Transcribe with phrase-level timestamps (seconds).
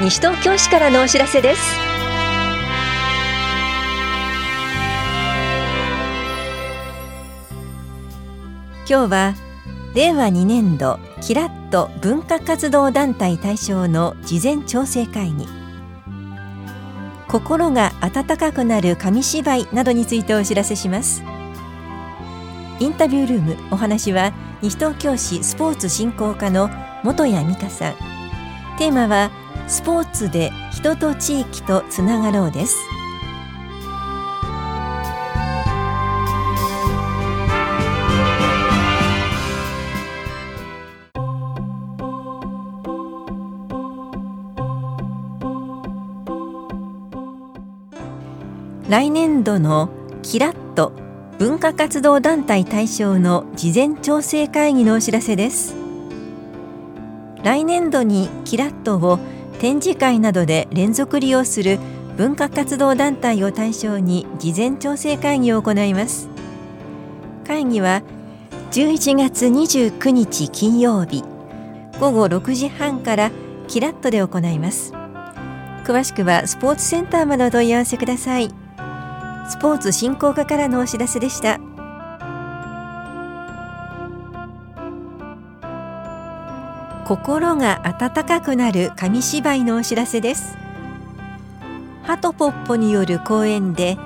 [0.00, 1.60] 西東京市からのお知らせです。
[8.88, 9.34] 今日は
[9.96, 15.48] 令和2年度キラッと文化活動団体対象の事前調整会議。
[17.26, 21.24] 心が温かくなる紙芝居などについてお知らせします。
[22.78, 26.68] インタビュールームお話は西東京市スポーツ振興課の
[27.02, 27.94] 本谷美香さん。
[28.78, 29.32] テーマは
[29.68, 32.76] スポーツで人と地域とつながろうです。
[48.88, 49.90] 来年度の
[50.22, 50.92] キラッと
[51.38, 55.76] 文化活動団体対象の事前調整会議のお知らせです。
[57.44, 59.18] 来年度にキラッとを
[59.58, 61.78] 展示会などで連続利用する
[62.16, 66.28] 文化活動団体を対象に事前調整会議を行います。
[67.46, 68.02] 会議は
[68.72, 71.24] 11月29日金曜日
[71.98, 73.30] 午後6時半から
[73.66, 74.92] キラッとで行います。
[75.84, 78.50] 詳しくはスポーツセンターまでお問い合わせください。
[79.48, 81.58] スポーツ振興課からのお知らせでした。
[87.08, 90.58] 心が温かくなる紙芝居のお知らせです。
[92.02, 93.96] ハトポッポによる公演で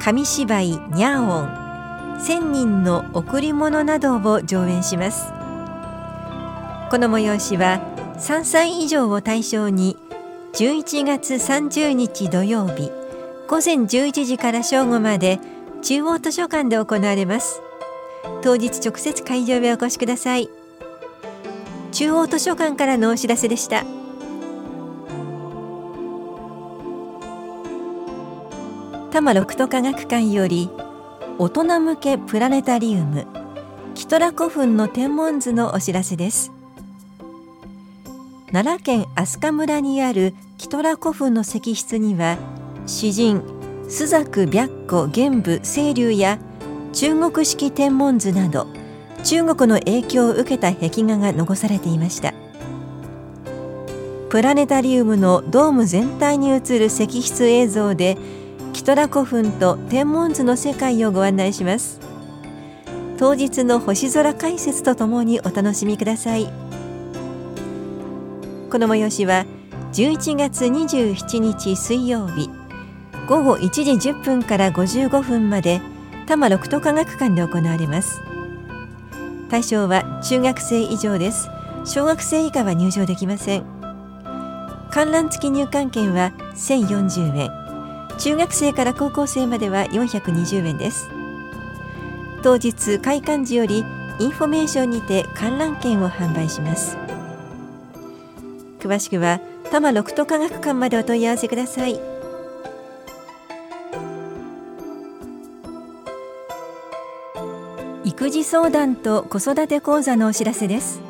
[0.00, 5.30] 紙芝居ニャーオン千人の贈り物などを上演します。
[6.90, 7.82] この催しは
[8.16, 9.98] 3歳以上を対象に
[10.54, 12.90] 11月30日土曜日
[13.46, 15.38] 午前11時から正午まで
[15.82, 17.60] 中央図書館で行われます。
[18.40, 20.61] 当日直接会場へお越しください。
[21.92, 23.84] 中央図書館からのお知らせでした。
[29.10, 30.70] 多摩六都科学館より
[31.38, 33.26] 大人向けプラネタリウム
[33.94, 36.50] キトラ古墳の天文図のお知らせです。
[38.50, 42.38] 奈良県飛鳥村にあるキトラ古墳の石室には
[42.86, 43.42] 詩人
[43.88, 46.38] 朱雀白虎玄武清流や
[46.94, 48.66] 中国式天文図など
[49.24, 52.34] 中国の影響を受けた壁画が残されていました。
[54.28, 58.16] プラネタリウムのドーム全体に映る石室映像で
[58.72, 62.00] キトラ古墳と天文図の世界をご案内します。
[63.18, 66.46] 当日の星空解説とともにお楽しみください。
[68.70, 69.44] この催しは
[69.92, 72.48] 11月27日水曜日
[73.28, 75.82] 午後1時10分から55分まで
[76.26, 78.31] 多摩六都科学館で行われます。
[79.52, 81.50] 対象は中学生以上です。
[81.84, 83.64] 小学生以下は入場できません。
[84.90, 87.50] 観覧付き入館券は1040円。
[88.18, 91.10] 中学生から高校生までは420円です。
[92.42, 93.84] 当日開館時より
[94.18, 96.96] インフォメーションにて観覧券を販売します。
[98.80, 102.11] 詳しくは多摩六都科学館までお問い合わせください。
[108.04, 111.00] 育児相談と子育て講座のお知らせです。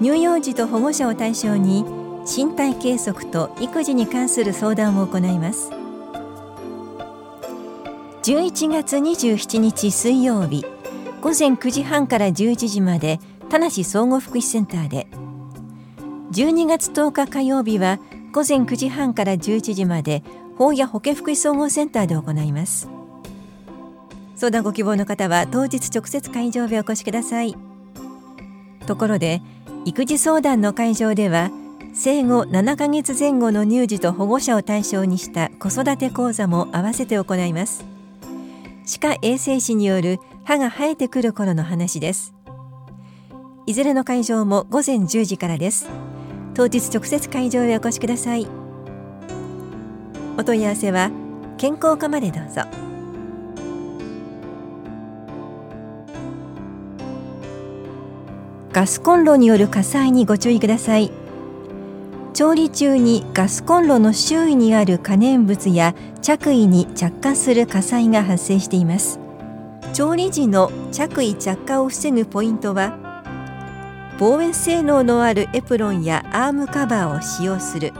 [0.00, 1.84] 乳幼児と保護者を対象に
[2.24, 5.70] 身体計測と育児に関する相談を行います。
[8.22, 10.64] 11月27日水曜日
[11.20, 15.08] 午前9時半から11時まで田無総合福祉センターで。
[16.32, 17.98] 12月10日火曜日は
[18.32, 20.22] 午前9時半から11時まで
[20.56, 22.95] 法や保健福祉総合センターで行います。
[24.36, 27.56] 相談ご希望の方は当日直接会場へお越しください。
[28.86, 29.42] ところで
[29.84, 31.50] 育児相談の会場では
[31.94, 37.84] 生後7ヶ月前後の乳児と保護者を対象にした子育て講座も合わせて行います。
[38.84, 42.34] 歯科衛生士による歯が生えてくる頃の話です。
[43.66, 45.88] いずれの会場も午前10時からです。
[46.54, 48.46] 当日直接会場へお越しください。
[50.38, 51.10] お問い合わせは
[51.56, 52.85] 健康課までどうぞ。
[58.76, 61.10] ガスコンロによる火災にご注意ください。
[62.34, 69.18] 調理中にガスコンロの周囲にある可燃物や着衣に着火する火災が発生しています。
[69.94, 72.98] 調理時の着衣着火を防ぐポイントは
[74.18, 77.94] 防煙性能のあるエプロンやアームカバーを使用する。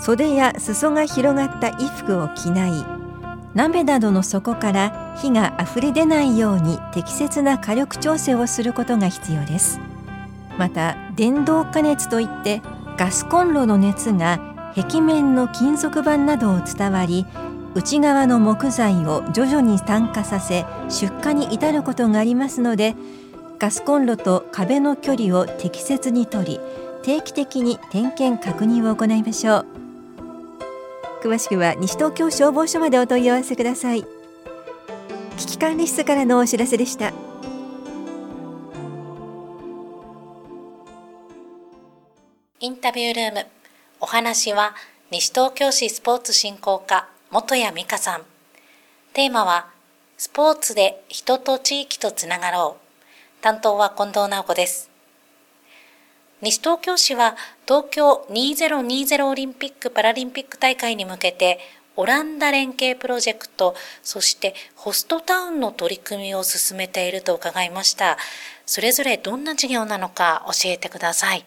[0.00, 2.95] 袖や裾が広がった衣服を着ない。
[3.56, 9.80] 鍋などの底から火があふれ出ないように適切な火力調整をすることが必要です。
[10.58, 12.60] また電動加熱といって
[12.98, 14.40] ガスコンロの熱が
[14.74, 17.24] 壁面の金属板などを伝わり
[17.74, 22.94] 内側の木材を徐々に炭化させ出荷に至ることがありますので
[23.58, 26.60] ガスコンロと壁の距離を適切にとり
[27.02, 29.85] 定期的に点検確認を行いましょう。
[31.26, 34.04] 詳しくは西東京消防署までお問い合わせください。
[35.36, 37.12] 危機管理室からのお知らせでした。
[42.60, 43.46] インタビュールーム。
[43.98, 44.76] お話は
[45.10, 48.22] 西東京市スポーツ振興課元谷美香さん。
[49.12, 49.66] テーマは
[50.16, 53.42] スポーツで人と地域とつながろう。
[53.42, 54.95] 担当は近藤直子です。
[56.42, 57.34] 西東京市は
[57.66, 61.58] 東京2020オリンピック・パラリンピック大会に向けて
[61.96, 68.18] オランダ連携プロジェクト、そしてホストタウンの取り組みを進めていると伺いました。
[68.66, 71.46] それぞれどんな事業なのか教えてください。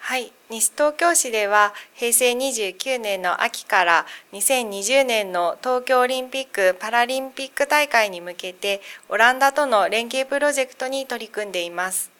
[0.00, 12.13] はい、西東京市では平成29年の秋から2020年の東京オリンピック・パラリンピック大会に向けてオランダとの連携プロジェクトに取り組んでいます。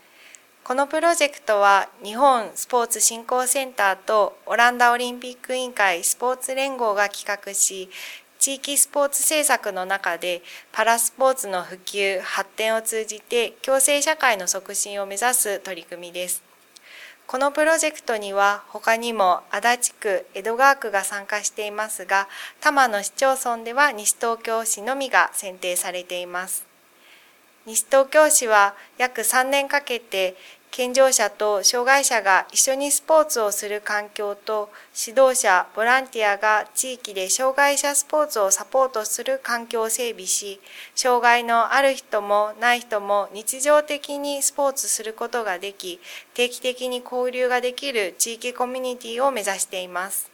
[0.64, 7.90] このプロジェクトは日本スポーツ振興センターとオランダオリンピック委員会スポーツ連合が企画し、
[8.38, 10.40] 地域スポーツ政策の中で
[10.72, 16.42] パラスポーツの普及、発展を通じて共生社会の促進を目指す取り組みです。
[17.26, 22.26] このプロジェクトには他にも足立区、江戸川区が参加していますが、
[22.62, 26.73] 多摩の市町村では西東京市のみが選定されています。
[27.66, 30.36] 西東京市は約3年かけて
[30.70, 34.70] 健常者と障害者が一緒にスポーツをする環境と
[35.06, 40.60] 指導者、ボランティアが地域で障害者スポーツをサポートする環境を整備し、
[40.96, 46.00] 障害のある人もない人も日常的にスポーツすることができ、
[46.34, 50.28] 定期的に交流ができる地域コミュニティを目指しています。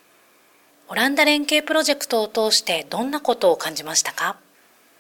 [0.89, 4.39] オランダ連携プロジェクトを通してどんなことを感じましたか？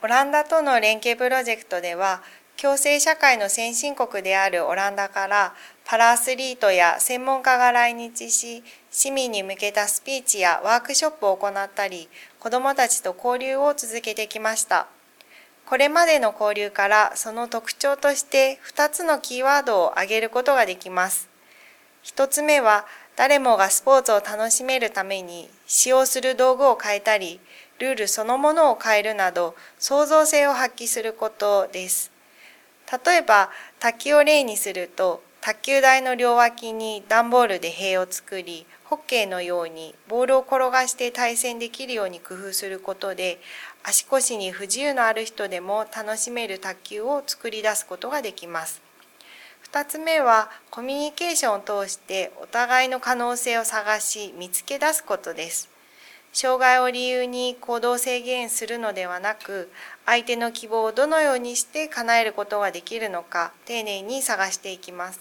[0.02, 2.22] オランダとの連携プロジェクトでは、
[2.56, 5.54] 共生社会の先進国であるオランダから
[5.84, 12.08] パラアスリートや専門家が来日し、市民に向けたスピーチやワークショップを行ったり、
[12.38, 14.86] 子どもたちと交流を続けてきました。
[15.66, 21.28] これまでの交流からその特徴として2つのキーワードを挙げることができます。
[22.04, 22.86] 1つ目は
[23.16, 27.38] 誰もがスポーツを楽しめるために使用する道具を変えたり、
[27.80, 32.12] ルールそのものを変えるなど創造性を発揮することです。
[33.04, 43.40] 例えば卓球を例にすると卓球台の両脇に段ボールで塀を作りホッケーのようにボールを転がして対戦できるように工夫することで
[43.82, 48.82] 足腰に不自由のある人でも楽しめる卓球を作り出すことができます。
[49.72, 55.69] 2つ目はコミュニケーションを通してお互いの可能性を探し見つけ出すことです。
[56.32, 59.70] 障害を理由に行動制限するのではなく
[60.06, 65.20] 相手の希望をどのようにして叶えることができるのか丁寧に探していきます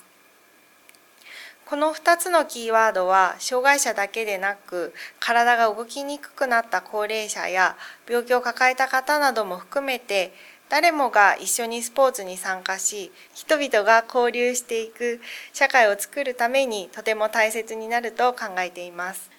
[1.65, 7.75] この2つのキーワードは障害者だけでなく体が動きにくくなった高齢者や
[8.07, 10.33] 病気を抱えた方なども含めて
[10.69, 15.19] 誰もが一緒にスポーツに参加し人々が交流していく
[15.53, 19.38] 社会を作るためにとても大切になると考えています。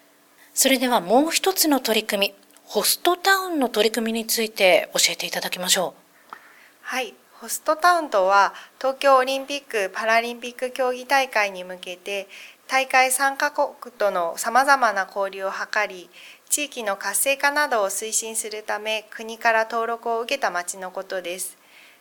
[0.54, 6.37] それではもう一つの取り組み、ホストタウンの取り組みについて教えていただきましょう。
[6.83, 12.28] はい、ホストタウンとは東京オリンピック・パラリンピック競技大会に向けて
[12.69, 16.11] 大会参加国とのさまざまな交流を図り
[16.50, 21.57] 地域の活性化などを推進するため国から登録を受けた町のことです。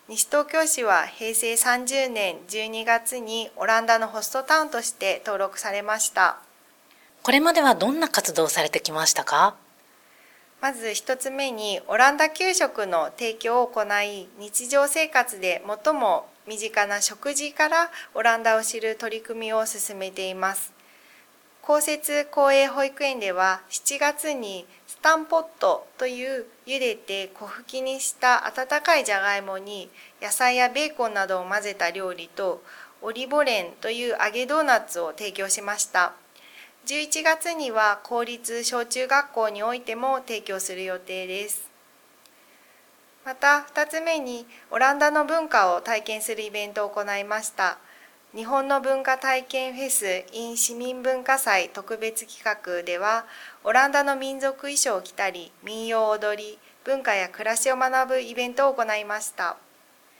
[0.09, 6.48] 西東京市は平成30年12月にオランダのホストタウンとして登録されました。
[7.29, 9.53] これまではどんな活動をされてきましたか？
[10.61, 20.73] まず一つ目にオランダ給食の提供を行い日常生活で最も身近な食事からオランダを知る取り組みを進めています
[21.61, 32.63] 公設公営保育園では7月にスタンポットという茹でて小吹きにした温かいじゃがいもに野菜やベーコンなどを混ぜた料理と
[33.03, 36.13] オリボレンという揚げドーナツを提供しました。
[36.89, 41.69] 11月には公立小中学校においても提供する予定です。
[43.23, 47.77] また2つ目にオランダの文化を体験するイベントを行いました。
[48.35, 53.25] 日本の文化体験フェス in 市民文化祭特別企画では
[53.63, 59.57] オランダの民族衣装を着たり民謡を踊り文化や暮らしを学ぶイベントを行いました。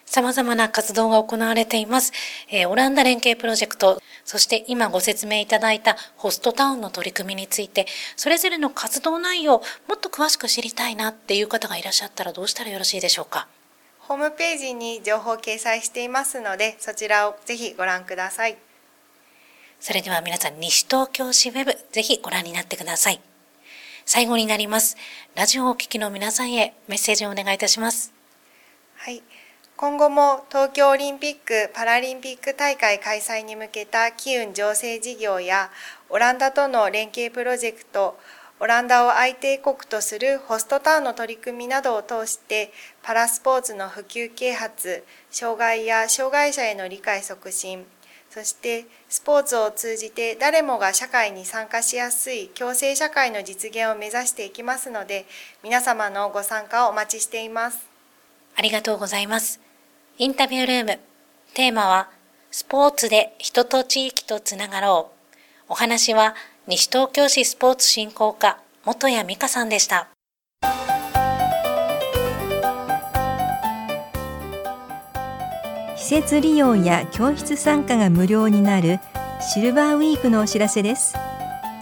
[0.10, 2.12] 様々な活動が行われています。
[2.50, 7.86] えー、オランダ連携プロジェクト、そして今ご説明いただいたホストタウンの取り組みについて、
[8.16, 13.48] それぞれの活動内容、もっと詳しく知りたいなっていう方がいらっしゃったらどうしたらよろしいでしょうか？
[14.00, 18.58] ホームページに情報掲載していますので、そちらをぜひご覧ください。
[19.80, 23.22] それでは皆さん、西東京市ウェブ、ぜひご覧になってください。
[24.06, 24.98] 最後になります。
[25.36, 28.12] ラジオをお聞きの皆さんへメッセージをお願いいたします。
[28.96, 29.22] はい。
[29.82, 35.70] 今後も東京オリンピック・パラリンピック大会開催に向けた機運醸成事業や
[36.10, 38.20] オランダとの連携プロジェクト、
[38.60, 47.86] オランダを相手国とするホストタウンの取り組みなどを通してパラスポーツの普及啓発、障害や障害者への理解促進、
[48.30, 55.26] そしてスポーツを通じて誰もが社会に参加しやすい共生社会の実現を目指していきますので
[55.64, 57.88] 皆様のご参加をお待ちしています。
[58.58, 59.69] ありがとうございます。
[60.22, 61.00] インタビュールーム。
[61.54, 62.10] テーマは
[62.52, 65.66] スポーツで人と地域とつながろう。
[65.70, 66.36] お話は
[66.68, 70.10] 西東京市スポーツ振興課元谷美香さんでした。
[75.96, 79.00] 施設利用や教室参加が無料になる
[79.40, 81.16] シルバーウィークのお知らせです。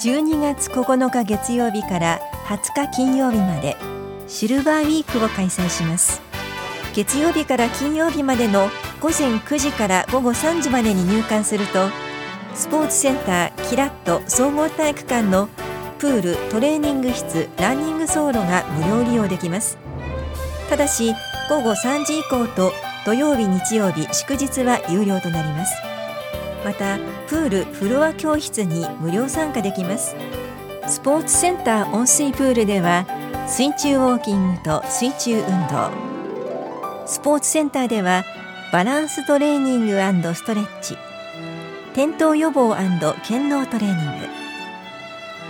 [0.02, 3.76] 12月9日月曜日から20日金曜日まで
[4.28, 6.27] シルバーウィークを開催します。
[6.94, 11.90] 月曜日から金曜日までの午前9時から午後3時までに入館すると
[12.56, 15.48] スポーツセンターキラット総合体育館の
[16.00, 19.78] プールトレーニング室ランニング走路が無料利用できます。
[20.70, 21.14] ただし
[21.50, 22.74] 午後3時以降と
[23.06, 25.76] 土曜日日曜日祝日は有料となります。
[26.66, 30.16] またプールフロア教室に無料参加できます。
[30.88, 33.06] スポーツセンター温水プールでは
[33.48, 36.17] 水中ウォーキングと水中運動。
[37.08, 38.26] スポーツセンターでは
[38.74, 40.98] バランストレーニングストレッチ
[41.94, 42.76] 転倒予防
[43.26, 44.28] 健脳トレーニング。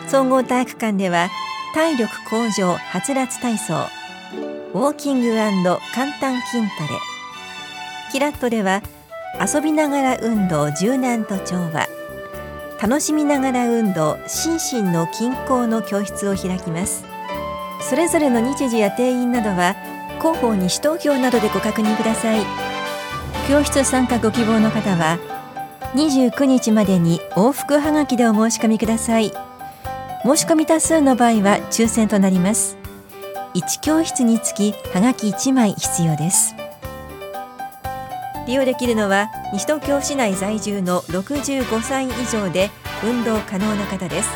[0.07, 1.29] 総合体育館では
[1.73, 6.89] 体力向上はつらつ体操ウォーキング簡単筋トレ。
[8.11, 8.83] キラットでは
[9.41, 11.87] 遊びながら運動柔軟と調和。
[12.79, 17.03] 楽しみながら運動心身の均衡の教室を開きます。
[17.81, 19.75] それぞれの日時や定員などは
[20.19, 22.41] 広報西東京などでご確認ください。
[23.47, 25.17] 教室参加ご希望の方は
[25.95, 29.31] 29日までに往復はがきでお申し込みください。
[30.23, 32.77] 申し込み多数の場合は抽選となります。
[33.53, 36.55] 1教室につきはがき1枚必要です。
[38.45, 42.69] 利用できるのは西東京市内在住の65歳以上で
[43.03, 44.29] 運動可能な方です。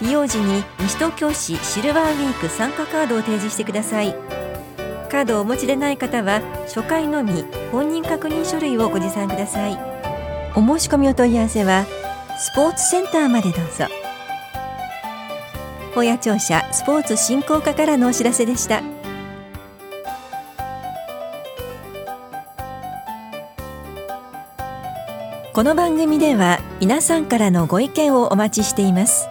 [0.00, 4.35] 利用時に西東京市シルバーウィーク参加カードを提示してください。
[5.06, 9.78] カードをお持ちでない方は初回のみ本人確認書類をご持参ください。
[10.54, 11.84] お申し込みお問い合わせは
[12.38, 13.86] スポーツセンターまでどうぞ。
[15.94, 18.82] 本屋庁舎スポーツ振興課からのお知らせでした。
[25.54, 29.26] この番組では皆さんからのご意見をお待ちしています。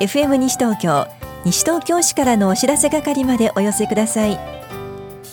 [0.00, 1.06] FM 西東京
[1.44, 4.59] 西東京市からのお知らせ係までお寄せください。